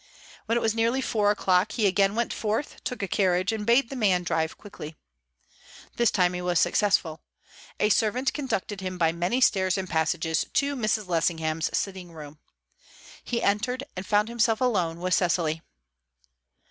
When 0.47 0.57
it 0.57 0.61
was 0.61 0.73
nearly 0.73 0.99
four 0.99 1.29
o'clock, 1.29 1.73
he 1.73 1.85
again 1.85 2.15
went 2.15 2.33
forth, 2.33 2.83
took 2.83 3.03
a 3.03 3.07
carriage, 3.07 3.51
and 3.51 3.67
bade 3.67 3.91
the 3.91 3.95
man 3.95 4.23
drive 4.23 4.57
quickly. 4.57 4.95
This 5.95 6.09
time 6.09 6.33
he 6.33 6.41
was 6.41 6.59
successful. 6.59 7.21
A 7.79 7.89
servant 7.89 8.33
conducted 8.33 8.81
him 8.81 8.97
by 8.97 9.11
many 9.11 9.39
stairs 9.41 9.77
and 9.77 9.87
passages 9.87 10.45
to 10.53 10.75
Mrs. 10.75 11.07
Lessingham's 11.07 11.69
sitting 11.77 12.11
room. 12.11 12.39
He 13.23 13.43
entered, 13.43 13.83
and 13.95 14.03
found 14.03 14.27
himself 14.27 14.59
alone 14.59 15.01
with 15.01 15.13
Cecily. 15.13 15.61